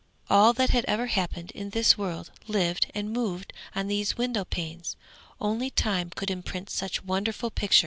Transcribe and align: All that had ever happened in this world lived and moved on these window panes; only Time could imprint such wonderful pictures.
All 0.31 0.51
that 0.53 0.71
had 0.71 0.83
ever 0.85 1.05
happened 1.05 1.51
in 1.51 1.69
this 1.69 1.95
world 1.95 2.31
lived 2.47 2.87
and 2.95 3.13
moved 3.13 3.53
on 3.75 3.85
these 3.85 4.17
window 4.17 4.43
panes; 4.45 4.95
only 5.39 5.69
Time 5.69 6.09
could 6.09 6.31
imprint 6.31 6.71
such 6.71 7.03
wonderful 7.03 7.51
pictures. 7.51 7.79